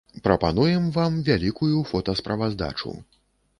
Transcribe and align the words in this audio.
Прапануем 0.27 0.87
вам 0.95 1.19
вялікую 1.27 1.83
фотасправаздачу. 1.93 2.97